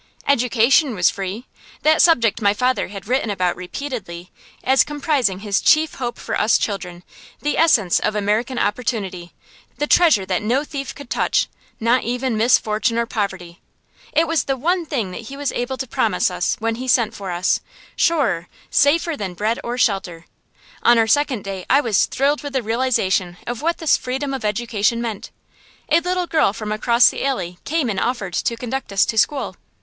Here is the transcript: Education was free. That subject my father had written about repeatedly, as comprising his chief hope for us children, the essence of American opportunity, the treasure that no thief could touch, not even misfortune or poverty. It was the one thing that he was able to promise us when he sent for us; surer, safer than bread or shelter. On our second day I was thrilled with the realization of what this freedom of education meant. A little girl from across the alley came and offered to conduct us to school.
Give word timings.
Education 0.27 0.95
was 0.95 1.11
free. 1.11 1.45
That 1.83 2.01
subject 2.01 2.41
my 2.41 2.55
father 2.55 2.87
had 2.87 3.07
written 3.07 3.29
about 3.29 3.55
repeatedly, 3.55 4.31
as 4.63 4.83
comprising 4.83 5.41
his 5.41 5.61
chief 5.61 5.93
hope 5.93 6.17
for 6.17 6.35
us 6.41 6.57
children, 6.57 7.03
the 7.43 7.55
essence 7.55 7.99
of 7.99 8.15
American 8.15 8.57
opportunity, 8.57 9.31
the 9.77 9.85
treasure 9.85 10.25
that 10.25 10.41
no 10.41 10.63
thief 10.63 10.95
could 10.95 11.11
touch, 11.11 11.47
not 11.79 12.03
even 12.03 12.35
misfortune 12.35 12.97
or 12.97 13.05
poverty. 13.05 13.61
It 14.11 14.27
was 14.27 14.45
the 14.45 14.57
one 14.57 14.87
thing 14.87 15.11
that 15.11 15.27
he 15.29 15.37
was 15.37 15.51
able 15.51 15.77
to 15.77 15.85
promise 15.85 16.31
us 16.31 16.55
when 16.57 16.77
he 16.77 16.87
sent 16.87 17.13
for 17.13 17.29
us; 17.29 17.59
surer, 17.95 18.47
safer 18.71 19.15
than 19.15 19.35
bread 19.35 19.59
or 19.63 19.77
shelter. 19.77 20.25
On 20.81 20.97
our 20.97 21.05
second 21.05 21.43
day 21.43 21.63
I 21.69 21.79
was 21.79 22.07
thrilled 22.07 22.41
with 22.41 22.53
the 22.53 22.63
realization 22.63 23.37
of 23.45 23.61
what 23.61 23.77
this 23.77 23.97
freedom 23.97 24.33
of 24.33 24.43
education 24.43 24.99
meant. 24.99 25.29
A 25.89 25.99
little 25.99 26.25
girl 26.25 26.53
from 26.53 26.71
across 26.71 27.09
the 27.11 27.23
alley 27.23 27.59
came 27.65 27.87
and 27.87 27.99
offered 27.99 28.33
to 28.33 28.57
conduct 28.57 28.91
us 28.91 29.05
to 29.05 29.15
school. 29.15 29.57